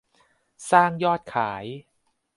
[0.71, 1.65] สร้างยอดขาย